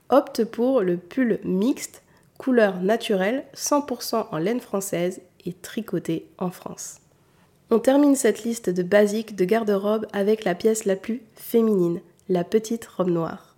Opte 0.09 0.45
pour 0.45 0.83
le 0.83 0.97
pull 0.97 1.41
mixte, 1.45 2.03
couleur 2.39 2.81
naturelle, 2.81 3.45
100% 3.55 4.29
en 4.31 4.39
laine 4.39 4.61
française 4.61 5.21
et 5.45 5.53
tricoté 5.53 6.27
en 6.39 6.51
France. 6.51 7.01
On 7.71 7.81
termine 7.81 8.15
cette 8.15 8.45
liste 8.45 8.71
de 8.71 8.83
basiques 8.83 9.35
de 9.35 9.45
garde-robe 9.45 10.07
avec 10.13 10.45
la 10.45 10.55
pièce 10.55 10.85
la 10.85 10.97
plus 10.97 11.23
féminine, 11.35 12.01
la 12.29 12.45
petite 12.45 12.87
robe 12.87 13.11
noire. 13.11 13.57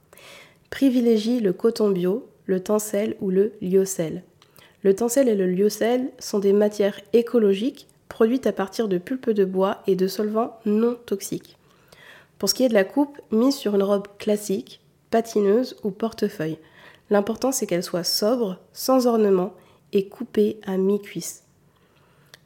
Privilégie 0.71 1.41
le 1.41 1.53
coton 1.53 1.91
bio, 1.91 2.27
le 2.47 2.61
tencel 2.61 3.17
ou 3.21 3.31
le 3.31 3.53
lyocell. 3.61 4.23
Le 4.83 4.95
tencel 4.95 5.29
et 5.29 5.35
le 5.35 5.47
lyocell 5.47 6.11
sont 6.19 6.39
des 6.39 6.53
matières 6.53 7.01
écologiques 7.13 7.89
produites 8.09 8.47
à 8.47 8.53
partir 8.53 8.89
de 8.89 8.99
pulpe 8.99 9.31
de 9.31 9.45
bois 9.45 9.83
et 9.87 9.97
de 9.97 10.07
solvants 10.07 10.59
non 10.65 10.97
toxiques. 11.07 11.57
Pour 12.39 12.49
ce 12.49 12.55
qui 12.55 12.65
est 12.65 12.69
de 12.69 12.75
la 12.75 12.85
coupe, 12.85 13.19
mise 13.33 13.57
sur 13.57 13.75
une 13.75 13.83
robe 13.83 14.07
classique, 14.19 14.81
patineuse 15.11 15.77
ou 15.83 15.91
portefeuille. 15.91 16.59
L'important 17.11 17.53
c'est 17.53 17.67
qu'elle 17.67 17.83
soit 17.83 18.05
sobre, 18.05 18.59
sans 18.73 19.07
ornement 19.07 19.55
et 19.93 20.09
coupée 20.09 20.61
à 20.67 20.77
mi-cuisse. 20.77 21.45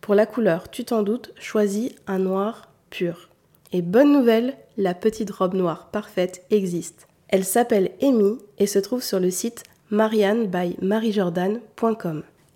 Pour 0.00 0.14
la 0.14 0.26
couleur, 0.26 0.70
tu 0.70 0.84
t'en 0.84 1.02
doutes, 1.02 1.32
choisis 1.38 1.92
un 2.06 2.18
noir 2.18 2.70
pur. 2.90 3.28
Et 3.72 3.82
bonne 3.82 4.12
nouvelle, 4.12 4.56
la 4.76 4.94
petite 4.94 5.30
robe 5.30 5.54
noire 5.54 5.90
parfaite 5.90 6.44
existe. 6.50 7.06
Elle 7.28 7.44
s'appelle 7.44 7.92
Amy 8.02 8.38
et 8.58 8.66
se 8.66 8.78
trouve 8.78 9.02
sur 9.02 9.20
le 9.20 9.30
site 9.30 9.62
marianne.by 9.92 10.78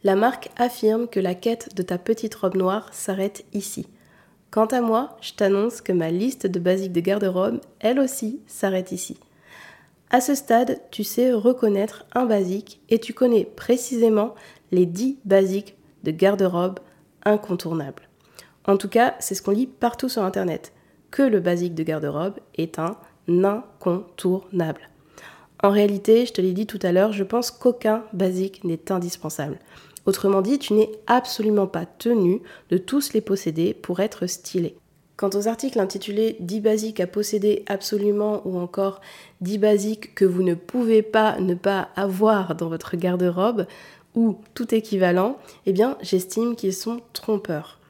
La 0.04 0.16
marque 0.16 0.48
affirme 0.56 1.06
que 1.06 1.20
la 1.20 1.34
quête 1.34 1.76
de 1.76 1.82
ta 1.82 1.98
petite 1.98 2.34
robe 2.34 2.56
noire 2.56 2.88
s'arrête 2.92 3.44
ici. 3.52 3.86
Quant 4.50 4.64
à 4.64 4.80
moi, 4.80 5.18
je 5.20 5.34
t'annonce 5.34 5.82
que 5.82 5.92
ma 5.92 6.10
liste 6.10 6.46
de 6.46 6.58
basiques 6.58 6.94
de 6.94 7.00
garde-robe, 7.00 7.60
elle 7.78 8.00
aussi, 8.00 8.40
s'arrête 8.46 8.90
ici. 8.90 9.18
À 10.08 10.22
ce 10.22 10.34
stade, 10.34 10.80
tu 10.90 11.04
sais 11.04 11.30
reconnaître 11.30 12.06
un 12.14 12.24
basique 12.24 12.80
et 12.88 13.00
tu 13.00 13.12
connais 13.12 13.44
précisément 13.44 14.34
les 14.72 14.86
10 14.86 15.18
basiques 15.26 15.76
de 16.04 16.12
garde-robe 16.12 16.80
incontournables. 17.26 18.08
En 18.64 18.78
tout 18.78 18.88
cas, 18.88 19.14
c'est 19.18 19.34
ce 19.34 19.42
qu'on 19.42 19.50
lit 19.50 19.66
partout 19.66 20.08
sur 20.08 20.22
Internet, 20.22 20.72
que 21.10 21.22
le 21.22 21.40
basique 21.40 21.74
de 21.74 21.82
garde-robe 21.82 22.38
est 22.54 22.78
un 22.78 22.96
incontournable. 23.28 24.88
En 25.62 25.70
réalité, 25.70 26.26
je 26.26 26.32
te 26.32 26.40
l'ai 26.40 26.52
dit 26.52 26.66
tout 26.66 26.78
à 26.82 26.92
l'heure, 26.92 27.12
je 27.12 27.24
pense 27.24 27.50
qu'aucun 27.50 28.04
basique 28.12 28.64
n'est 28.64 28.92
indispensable. 28.92 29.58
Autrement 30.04 30.42
dit, 30.42 30.58
tu 30.58 30.74
n'es 30.74 30.90
absolument 31.06 31.66
pas 31.66 31.86
tenu 31.86 32.40
de 32.70 32.78
tous 32.78 33.12
les 33.12 33.20
posséder 33.20 33.74
pour 33.74 34.00
être 34.00 34.26
stylé. 34.26 34.76
Quant 35.16 35.30
aux 35.30 35.48
articles 35.48 35.80
intitulés 35.80 36.36
10 36.40 36.60
basiques 36.60 37.00
à 37.00 37.06
posséder 37.06 37.64
absolument 37.68 38.42
ou 38.44 38.58
encore 38.58 39.00
10 39.40 39.58
basiques 39.58 40.14
que 40.14 40.26
vous 40.26 40.42
ne 40.42 40.54
pouvez 40.54 41.00
pas 41.00 41.40
ne 41.40 41.54
pas 41.54 41.88
avoir 41.96 42.54
dans 42.54 42.68
votre 42.68 42.96
garde-robe 42.96 43.66
ou 44.14 44.36
tout 44.52 44.74
équivalent, 44.74 45.38
eh 45.64 45.72
bien 45.72 45.96
j'estime 46.02 46.54
qu'ils 46.54 46.74
sont 46.74 47.00
trompeurs. 47.14 47.80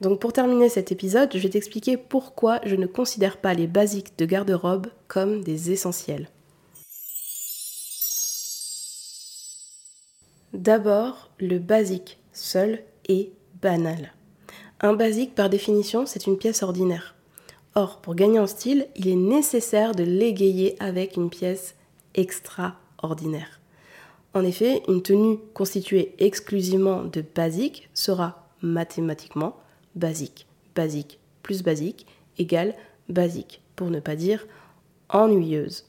Donc 0.00 0.20
pour 0.20 0.32
terminer 0.32 0.68
cet 0.68 0.92
épisode, 0.92 1.30
je 1.34 1.38
vais 1.38 1.48
t'expliquer 1.48 1.96
pourquoi 1.96 2.60
je 2.64 2.76
ne 2.76 2.86
considère 2.86 3.38
pas 3.38 3.54
les 3.54 3.66
basiques 3.66 4.16
de 4.16 4.24
garde-robe 4.24 4.86
comme 5.08 5.42
des 5.42 5.72
essentiels. 5.72 6.28
D'abord, 10.56 11.28
le 11.38 11.58
basique 11.58 12.18
seul 12.32 12.82
est 13.10 13.30
banal. 13.60 14.14
Un 14.80 14.94
basique, 14.94 15.34
par 15.34 15.50
définition, 15.50 16.06
c'est 16.06 16.26
une 16.26 16.38
pièce 16.38 16.62
ordinaire. 16.62 17.14
Or, 17.74 17.98
pour 18.00 18.14
gagner 18.14 18.38
en 18.38 18.46
style, 18.46 18.86
il 18.96 19.06
est 19.06 19.16
nécessaire 19.16 19.94
de 19.94 20.02
l'égayer 20.02 20.74
avec 20.80 21.16
une 21.16 21.28
pièce 21.28 21.74
extraordinaire. 22.14 23.60
En 24.32 24.44
effet, 24.44 24.82
une 24.88 25.02
tenue 25.02 25.36
constituée 25.52 26.14
exclusivement 26.18 27.04
de 27.04 27.22
basique 27.34 27.90
sera 27.92 28.48
mathématiquement 28.62 29.56
basique. 29.94 30.46
Basique 30.74 31.18
plus 31.42 31.62
basique 31.62 32.06
égale 32.38 32.74
basique, 33.10 33.60
pour 33.76 33.90
ne 33.90 34.00
pas 34.00 34.16
dire 34.16 34.46
ennuyeuse. 35.10 35.84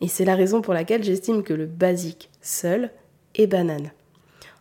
Et 0.00 0.06
c'est 0.06 0.24
la 0.24 0.36
raison 0.36 0.62
pour 0.62 0.74
laquelle 0.74 1.02
j'estime 1.02 1.42
que 1.42 1.54
le 1.54 1.66
basique 1.66 2.30
seul 2.40 2.92
est 3.34 3.48
banane. 3.48 3.90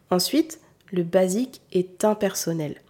Ensuite, 0.09 0.59
le 0.91 1.03
basique 1.03 1.61
est 1.71 2.03
impersonnel. 2.03 2.81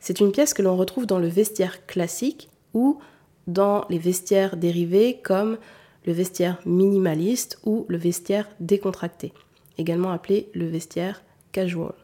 C'est 0.00 0.20
une 0.20 0.32
pièce 0.32 0.54
que 0.54 0.62
l'on 0.62 0.76
retrouve 0.76 1.06
dans 1.06 1.18
le 1.18 1.28
vestiaire 1.28 1.86
classique 1.86 2.48
ou 2.74 2.98
dans 3.46 3.84
les 3.88 3.98
vestiaires 3.98 4.56
dérivés 4.56 5.20
comme 5.22 5.58
le 6.06 6.12
vestiaire 6.12 6.60
minimaliste 6.66 7.58
ou 7.64 7.84
le 7.88 7.96
vestiaire 7.96 8.48
décontracté, 8.60 9.32
également 9.78 10.10
appelé 10.10 10.48
le 10.54 10.66
vestiaire 10.66 11.22
casual. 11.52 11.94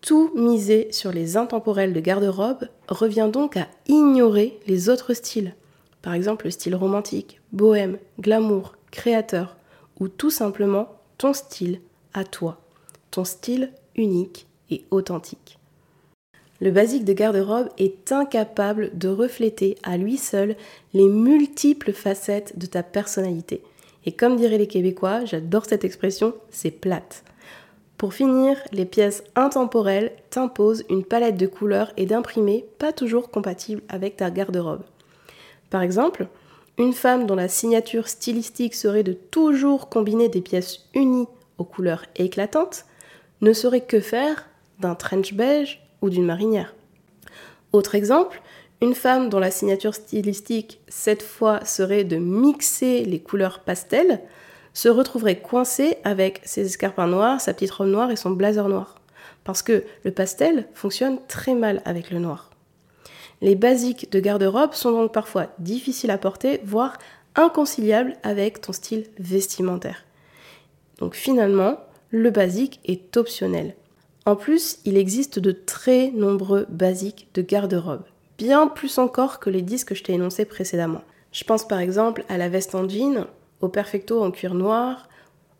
Tout 0.00 0.32
miser 0.34 0.90
sur 0.92 1.12
les 1.12 1.36
intemporels 1.36 1.92
de 1.92 2.00
garde-robe 2.00 2.68
revient 2.88 3.28
donc 3.30 3.56
à 3.56 3.68
ignorer 3.86 4.58
les 4.66 4.88
autres 4.88 5.14
styles, 5.14 5.54
par 6.00 6.14
exemple 6.14 6.46
le 6.46 6.50
style 6.50 6.74
romantique, 6.74 7.40
bohème, 7.52 7.98
glamour, 8.18 8.76
créateur, 8.90 9.56
ou 10.00 10.08
tout 10.08 10.30
simplement 10.30 10.88
ton 11.18 11.34
style 11.34 11.80
à 12.14 12.24
toi, 12.24 12.60
ton 13.10 13.24
style 13.24 13.72
unique 13.96 14.46
et 14.70 14.84
authentique. 14.90 15.58
Le 16.60 16.70
basique 16.70 17.04
de 17.04 17.14
garde-robe 17.14 17.70
est 17.78 18.12
incapable 18.12 18.90
de 18.92 19.08
refléter 19.08 19.76
à 19.82 19.96
lui 19.96 20.18
seul 20.18 20.56
les 20.92 21.08
multiples 21.08 21.92
facettes 21.92 22.58
de 22.58 22.66
ta 22.66 22.82
personnalité. 22.82 23.62
Et 24.04 24.12
comme 24.12 24.36
diraient 24.36 24.58
les 24.58 24.66
Québécois, 24.66 25.24
j'adore 25.24 25.64
cette 25.64 25.84
expression, 25.84 26.34
c'est 26.50 26.70
plate. 26.70 27.24
Pour 27.96 28.14
finir, 28.14 28.56
les 28.72 28.86
pièces 28.86 29.24
intemporelles 29.36 30.12
t'imposent 30.30 30.84
une 30.88 31.04
palette 31.04 31.36
de 31.36 31.46
couleurs 31.46 31.92
et 31.96 32.06
d'imprimés 32.06 32.66
pas 32.78 32.92
toujours 32.92 33.30
compatibles 33.30 33.82
avec 33.88 34.16
ta 34.16 34.30
garde-robe. 34.30 34.84
Par 35.70 35.82
exemple, 35.82 36.28
une 36.78 36.92
femme 36.94 37.26
dont 37.26 37.34
la 37.34 37.48
signature 37.48 38.08
stylistique 38.08 38.74
serait 38.74 39.02
de 39.02 39.12
toujours 39.12 39.88
combiner 39.88 40.28
des 40.28 40.40
pièces 40.40 40.88
unies 40.94 41.28
aux 41.58 41.64
couleurs 41.64 42.06
éclatantes 42.16 42.86
ne 43.40 43.52
saurait 43.52 43.84
que 43.84 44.00
faire 44.00 44.48
d'un 44.78 44.94
trench 44.94 45.34
beige 45.34 45.82
ou 46.02 46.10
d'une 46.10 46.24
marinière. 46.24 46.74
Autre 47.72 47.94
exemple, 47.94 48.40
une 48.80 48.94
femme 48.94 49.28
dont 49.28 49.38
la 49.38 49.50
signature 49.50 49.94
stylistique 49.94 50.80
cette 50.88 51.22
fois 51.22 51.64
serait 51.64 52.04
de 52.04 52.16
mixer 52.16 53.04
les 53.04 53.20
couleurs 53.20 53.60
pastel 53.60 54.20
se 54.72 54.88
retrouverait 54.88 55.40
coincée 55.40 55.98
avec 56.04 56.40
ses 56.44 56.64
escarpins 56.64 57.06
noirs, 57.06 57.40
sa 57.40 57.52
petite 57.52 57.72
robe 57.72 57.88
noire 57.88 58.10
et 58.10 58.16
son 58.16 58.30
blazer 58.30 58.68
noir. 58.68 59.00
Parce 59.44 59.62
que 59.62 59.84
le 60.04 60.10
pastel 60.12 60.68
fonctionne 60.74 61.18
très 61.28 61.54
mal 61.54 61.82
avec 61.84 62.10
le 62.10 62.18
noir. 62.18 62.50
Les 63.42 63.54
basiques 63.54 64.12
de 64.12 64.20
garde-robe 64.20 64.74
sont 64.74 64.92
donc 64.92 65.12
parfois 65.12 65.48
difficiles 65.58 66.10
à 66.10 66.18
porter, 66.18 66.60
voire 66.64 66.98
inconciliables 67.34 68.16
avec 68.22 68.60
ton 68.60 68.72
style 68.72 69.06
vestimentaire. 69.18 70.04
Donc 70.98 71.14
finalement, 71.14 71.78
le 72.10 72.30
basique 72.30 72.80
est 72.84 73.16
optionnel. 73.16 73.76
En 74.26 74.36
plus, 74.36 74.78
il 74.84 74.96
existe 74.96 75.38
de 75.38 75.52
très 75.52 76.10
nombreux 76.10 76.66
basiques 76.68 77.28
de 77.34 77.42
garde-robe, 77.42 78.02
bien 78.36 78.66
plus 78.66 78.98
encore 78.98 79.38
que 79.38 79.50
les 79.50 79.62
disques 79.62 79.88
que 79.88 79.94
je 79.94 80.02
t'ai 80.02 80.14
énoncés 80.14 80.44
précédemment. 80.44 81.02
Je 81.32 81.44
pense 81.44 81.66
par 81.66 81.78
exemple 81.78 82.24
à 82.28 82.36
la 82.36 82.48
veste 82.48 82.74
en 82.74 82.88
jean, 82.88 83.26
au 83.60 83.68
perfecto 83.68 84.22
en 84.22 84.30
cuir 84.30 84.54
noir, 84.54 85.08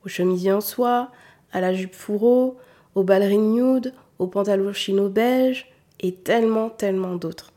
au 0.04 0.08
chemisier 0.08 0.52
en 0.52 0.60
soie, 0.60 1.10
à 1.52 1.60
la 1.60 1.72
jupe 1.72 1.94
fourreau, 1.94 2.56
aux 2.94 3.04
ballerines 3.04 3.52
nude, 3.52 3.94
aux 4.18 4.26
pantalons 4.26 4.72
chino 4.72 5.08
beige 5.08 5.72
et 6.00 6.14
tellement, 6.14 6.68
tellement 6.68 7.14
d'autres. 7.14 7.52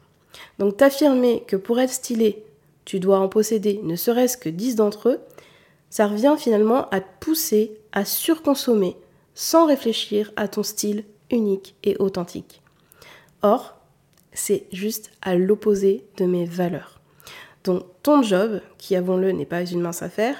Donc 0.60 0.78
t'affirmer 0.78 1.44
que 1.48 1.56
pour 1.56 1.80
être 1.80 1.92
stylé, 1.92 2.44
tu 2.86 3.00
dois 3.00 3.20
en 3.20 3.28
posséder 3.28 3.80
ne 3.84 3.96
serait-ce 3.96 4.38
que 4.38 4.50
10 4.50 4.76
d'entre 4.76 5.10
eux, 5.10 5.20
ça 5.90 6.08
revient 6.08 6.36
finalement 6.38 6.90
à 6.90 7.02
te 7.02 7.08
pousser 7.20 7.80
à 7.94 8.04
surconsommer 8.04 8.98
sans 9.36 9.66
réfléchir 9.66 10.32
à 10.36 10.48
ton 10.48 10.64
style 10.64 11.06
unique 11.32 11.76
et 11.84 11.96
authentique. 12.00 12.62
Or, 13.42 13.78
c'est 14.34 14.66
juste 14.72 15.12
à 15.22 15.36
l'opposé 15.36 16.06
de 16.18 16.26
mes 16.26 16.46
valeurs. 16.46 17.00
Donc 17.64 17.84
ton 18.02 18.22
job, 18.22 18.62
qui 18.78 18.96
avons-le 18.96 19.32
n'est 19.32 19.46
pas 19.46 19.66
une 19.66 19.82
mince 19.82 20.02
affaire, 20.02 20.36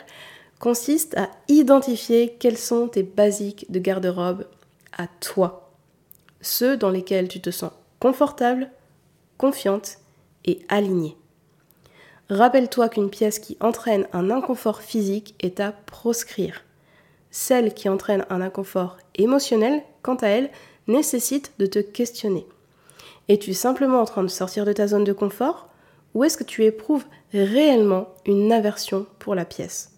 consiste 0.60 1.18
à 1.18 1.30
identifier 1.48 2.36
quels 2.40 2.58
sont 2.58 2.88
tes 2.88 3.04
basiques 3.04 3.72
de 3.72 3.80
garde-robe 3.80 4.46
à 4.98 5.08
toi. 5.08 5.72
Ceux 6.42 6.76
dans 6.76 6.90
lesquels 6.90 7.28
tu 7.28 7.40
te 7.40 7.52
sens 7.52 7.72
confortable, 8.00 8.70
confiante 9.38 9.98
et 10.46 10.60
alignée. 10.68 11.16
Rappelle-toi 12.30 12.90
qu'une 12.90 13.10
pièce 13.10 13.40
qui 13.40 13.58
entraîne 13.60 14.08
un 14.14 14.32
inconfort 14.32 14.82
physique 14.82 15.36
est 15.40 15.60
à 15.60 15.72
proscrire. 15.72 16.64
Celle 17.36 17.74
qui 17.74 17.90
entraîne 17.90 18.28
un 18.30 18.42
inconfort 18.42 18.98
émotionnel, 19.16 19.82
quant 20.04 20.14
à 20.18 20.28
elle, 20.28 20.52
nécessite 20.88 21.52
de 21.58 21.66
te 21.66 21.80
questionner. 21.80 22.46
Es-tu 23.28 23.56
simplement 23.56 24.02
en 24.02 24.06
train 24.06 24.22
de 24.22 24.28
sortir 24.28 24.66
de 24.66 24.72
ta 24.72 24.88
zone 24.88 25.04
de 25.04 25.14
confort 25.14 25.68
ou 26.14 26.24
est-ce 26.24 26.38
que 26.38 26.44
tu 26.44 26.64
éprouves 26.64 27.06
réellement 27.34 28.10
une 28.28 28.52
aversion 28.52 29.08
pour 29.18 29.34
la 29.34 29.46
pièce? 29.46 29.94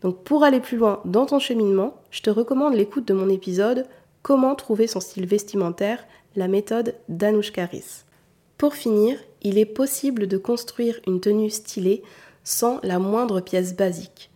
Donc 0.00 0.24
pour 0.24 0.42
aller 0.42 0.58
plus 0.58 0.76
loin 0.76 1.00
dans 1.04 1.24
ton 1.24 1.38
cheminement, 1.38 1.94
je 2.10 2.20
te 2.20 2.30
recommande 2.30 2.74
l'écoute 2.74 3.06
de 3.06 3.14
mon 3.14 3.28
épisode 3.28 3.86
Comment 4.22 4.56
trouver 4.56 4.88
son 4.88 4.98
style 4.98 5.26
vestimentaire, 5.26 6.04
la 6.34 6.48
méthode 6.48 6.96
d'Anouche 7.08 7.52
Karis. 7.52 8.02
Pour 8.58 8.74
finir, 8.74 9.20
il 9.42 9.56
est 9.56 9.66
possible 9.66 10.26
de 10.26 10.36
construire 10.36 10.98
une 11.06 11.20
tenue 11.20 11.50
stylée 11.50 12.02
sans 12.42 12.80
la 12.82 12.98
moindre 12.98 13.40
pièce 13.40 13.76
basique. 13.76 14.30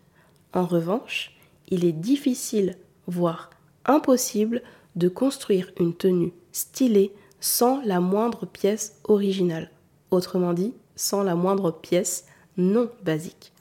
En 0.53 0.65
revanche, 0.65 1.36
il 1.69 1.85
est 1.85 1.93
difficile, 1.93 2.77
voire 3.07 3.51
impossible, 3.85 4.63
de 4.95 5.09
construire 5.09 5.71
une 5.79 5.95
tenue 5.95 6.33
stylée 6.53 7.13
sans 7.41 7.81
la 7.85 8.01
moindre 8.01 8.47
pièce 8.47 9.01
originale. 9.05 9.71
Autrement 10.11 10.53
dit, 10.53 10.75
sans 10.95 11.23
la 11.23 11.35
moindre 11.35 11.71
pièce 11.71 12.25
non 12.57 12.91
basique. 13.05 13.53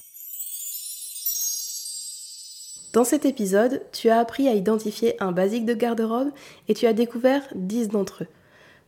Dans 2.93 3.03
cet 3.03 3.25
épisode, 3.25 3.81
tu 3.91 4.09
as 4.09 4.19
appris 4.19 4.47
à 4.47 4.53
identifier 4.53 5.21
un 5.21 5.33
basique 5.33 5.65
de 5.65 5.73
garde-robe 5.73 6.29
et 6.69 6.73
tu 6.73 6.87
as 6.87 6.93
découvert 6.93 7.43
10 7.53 7.89
d'entre 7.89 8.23
eux. 8.23 8.27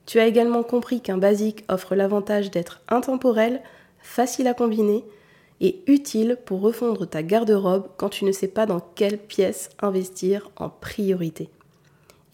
Tu 0.05 0.19
as 0.19 0.27
également 0.27 0.63
compris 0.63 1.01
qu'un 1.01 1.17
basique 1.17 1.65
offre 1.67 1.93
l'avantage 1.93 2.49
d'être 2.49 2.81
intemporel, 2.87 3.61
facile 3.99 4.47
à 4.47 4.53
combiner 4.53 5.03
et 5.61 5.81
utile 5.87 6.37
pour 6.45 6.61
refondre 6.61 7.07
ta 7.07 7.23
garde-robe 7.23 7.89
quand 7.97 8.09
tu 8.09 8.25
ne 8.25 8.31
sais 8.31 8.47
pas 8.47 8.65
dans 8.65 8.79
quelle 8.79 9.17
pièce 9.17 9.69
investir 9.79 10.51
en 10.57 10.69
priorité. 10.69 11.49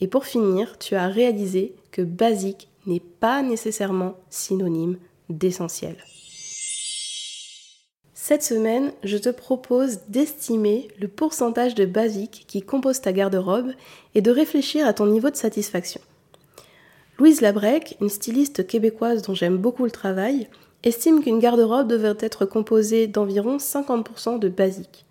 Et 0.01 0.07
pour 0.07 0.25
finir, 0.25 0.77
tu 0.77 0.95
as 0.95 1.07
réalisé 1.07 1.75
que 1.91 2.01
basique 2.01 2.67
n'est 2.85 2.99
pas 2.99 3.41
nécessairement 3.41 4.15
synonyme 4.29 4.97
d'essentiel. 5.29 5.95
Cette 8.13 8.43
semaine, 8.43 8.93
je 9.03 9.17
te 9.17 9.29
propose 9.29 9.99
d'estimer 10.07 10.87
le 10.99 11.09
pourcentage 11.09 11.75
de 11.75 11.85
basiques 11.85 12.45
qui 12.47 12.61
composent 12.61 13.01
ta 13.01 13.11
garde-robe 13.11 13.73
et 14.15 14.21
de 14.21 14.31
réfléchir 14.31 14.87
à 14.87 14.93
ton 14.93 15.07
niveau 15.07 15.29
de 15.29 15.35
satisfaction. 15.35 15.99
Louise 17.19 17.41
Labrec, 17.41 17.97
une 18.01 18.09
styliste 18.09 18.65
québécoise 18.65 19.23
dont 19.23 19.35
j'aime 19.35 19.57
beaucoup 19.57 19.85
le 19.85 19.91
travail, 19.91 20.47
estime 20.83 21.23
qu'une 21.23 21.39
garde-robe 21.39 21.87
devrait 21.87 22.17
être 22.19 22.45
composée 22.45 23.07
d'environ 23.07 23.57
50% 23.57 24.39
de 24.39 24.49
basiques. 24.49 25.05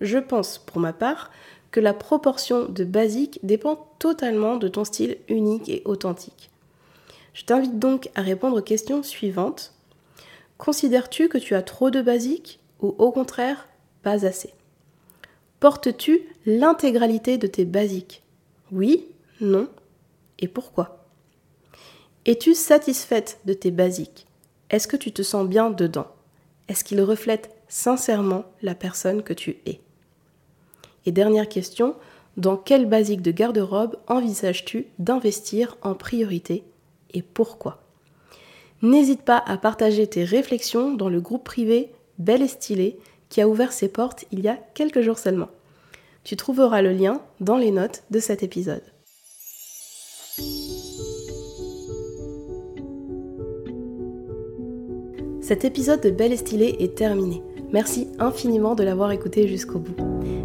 Je 0.00 0.18
pense, 0.18 0.58
pour 0.58 0.78
ma 0.78 0.92
part, 0.92 1.30
que 1.70 1.80
la 1.80 1.94
proportion 1.94 2.66
de 2.66 2.84
basiques 2.84 3.40
dépend 3.42 3.88
totalement 3.98 4.56
de 4.56 4.68
ton 4.68 4.84
style 4.84 5.18
unique 5.28 5.68
et 5.68 5.82
authentique. 5.84 6.50
Je 7.34 7.44
t'invite 7.44 7.78
donc 7.78 8.10
à 8.14 8.22
répondre 8.22 8.58
aux 8.58 8.62
questions 8.62 9.02
suivantes. 9.02 9.74
Considères-tu 10.56 11.28
que 11.28 11.38
tu 11.38 11.54
as 11.54 11.62
trop 11.62 11.90
de 11.90 12.02
basiques 12.02 12.60
ou 12.80 12.94
au 12.98 13.10
contraire 13.12 13.68
pas 14.02 14.24
assez? 14.26 14.52
Portes-tu 15.60 16.22
l'intégralité 16.46 17.36
de 17.36 17.46
tes 17.46 17.64
basiques? 17.64 18.22
Oui, 18.70 19.06
non 19.40 19.68
et 20.38 20.48
pourquoi? 20.48 21.04
Es-tu 22.24 22.54
satisfaite 22.54 23.40
de 23.44 23.54
tes 23.54 23.70
basiques? 23.70 24.27
Est-ce 24.70 24.86
que 24.86 24.96
tu 24.96 25.12
te 25.12 25.22
sens 25.22 25.48
bien 25.48 25.70
dedans? 25.70 26.08
Est-ce 26.68 26.84
qu'ils 26.84 27.00
reflètent 27.00 27.50
sincèrement 27.68 28.44
la 28.60 28.74
personne 28.74 29.22
que 29.22 29.32
tu 29.32 29.58
es? 29.64 29.80
Et 31.06 31.12
dernière 31.12 31.48
question, 31.48 31.96
dans 32.36 32.58
quel 32.58 32.86
basique 32.86 33.22
de 33.22 33.30
garde-robe 33.30 33.96
envisages-tu 34.08 34.86
d'investir 34.98 35.78
en 35.80 35.94
priorité 35.94 36.64
et 37.14 37.22
pourquoi? 37.22 37.82
N'hésite 38.82 39.22
pas 39.22 39.42
à 39.46 39.56
partager 39.56 40.06
tes 40.06 40.24
réflexions 40.24 40.92
dans 40.92 41.08
le 41.08 41.20
groupe 41.20 41.44
privé 41.44 41.90
Belle 42.18 42.42
et 42.42 42.48
Stylée 42.48 42.98
qui 43.30 43.40
a 43.40 43.48
ouvert 43.48 43.72
ses 43.72 43.88
portes 43.88 44.26
il 44.30 44.40
y 44.40 44.48
a 44.48 44.58
quelques 44.74 45.00
jours 45.00 45.18
seulement. 45.18 45.48
Tu 46.24 46.36
trouveras 46.36 46.82
le 46.82 46.92
lien 46.92 47.22
dans 47.40 47.56
les 47.56 47.70
notes 47.70 48.02
de 48.10 48.20
cet 48.20 48.42
épisode. 48.42 48.84
Cet 55.48 55.64
épisode 55.64 56.02
de 56.02 56.10
Belle 56.10 56.34
et 56.34 56.36
Stylée 56.36 56.76
est 56.78 56.94
terminé. 56.94 57.42
Merci 57.72 58.08
infiniment 58.18 58.74
de 58.74 58.82
l'avoir 58.82 59.12
écouté 59.12 59.48
jusqu'au 59.48 59.78
bout. 59.78 59.96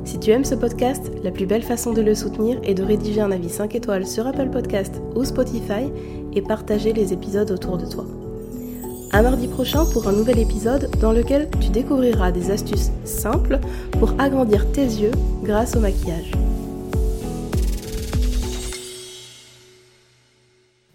Si 0.05 0.17
tu 0.17 0.31
aimes 0.31 0.45
ce 0.45 0.55
podcast, 0.55 1.11
la 1.25 1.31
plus 1.31 1.45
belle 1.45 1.61
façon 1.61 1.91
de 1.91 2.01
le 2.01 2.15
soutenir 2.15 2.57
est 2.63 2.73
de 2.73 2.83
rédiger 2.83 3.19
un 3.19 3.31
avis 3.31 3.49
5 3.49 3.75
étoiles 3.75 4.07
sur 4.07 4.25
Apple 4.25 4.49
Podcast 4.49 5.01
ou 5.13 5.25
Spotify 5.25 5.91
et 6.31 6.41
partager 6.41 6.93
les 6.93 7.11
épisodes 7.11 7.51
autour 7.51 7.77
de 7.77 7.85
toi. 7.85 8.05
À 9.11 9.21
mardi 9.21 9.49
prochain 9.49 9.83
pour 9.91 10.07
un 10.07 10.13
nouvel 10.13 10.39
épisode 10.39 10.89
dans 11.01 11.11
lequel 11.11 11.49
tu 11.59 11.67
découvriras 11.67 12.31
des 12.31 12.49
astuces 12.49 12.91
simples 13.03 13.59
pour 13.99 14.13
agrandir 14.21 14.71
tes 14.71 14.85
yeux 14.85 15.11
grâce 15.43 15.75
au 15.75 15.81
maquillage. 15.81 16.31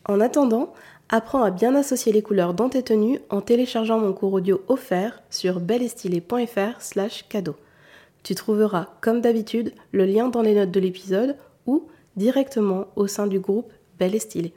En 0.07 0.21
attendant, 0.21 0.73
apprends 1.09 1.43
à 1.43 1.51
bien 1.51 1.75
associer 1.75 2.13
les 2.13 2.23
couleurs 2.23 2.55
dans 2.55 2.69
tes 2.69 2.83
tenues 2.83 3.21
en 3.31 3.41
téléchargeant 3.41 3.99
mon 3.99 4.13
cours 4.13 4.35
audio 4.35 4.63
offert 4.69 5.23
sur 5.31 5.61
belestylé.fr 5.61 6.81
slash 6.81 7.27
cadeau. 7.29 7.57
Tu 8.23 8.35
trouveras, 8.35 8.89
comme 9.01 9.21
d'habitude, 9.21 9.73
le 9.93 10.05
lien 10.05 10.29
dans 10.29 10.43
les 10.43 10.55
notes 10.55 10.71
de 10.71 10.81
l'épisode 10.81 11.37
ou 11.67 11.87
directement 12.17 12.87
au 12.97 13.07
sein 13.07 13.27
du 13.27 13.41
groupe 13.41 13.73
Belle 13.99 14.15
et. 14.15 14.53